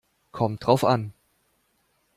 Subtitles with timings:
[0.31, 1.13] Kommt drauf an.